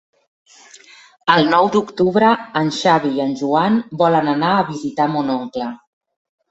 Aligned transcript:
El 1.33 1.45
nou 1.51 1.69
d'octubre 1.75 2.33
en 2.63 2.73
Xavi 2.81 3.15
i 3.19 3.23
en 3.29 3.39
Joan 3.43 3.81
volen 4.05 4.35
anar 4.37 4.53
a 4.59 4.69
visitar 4.75 5.11
mon 5.17 5.33
oncle. 5.41 5.75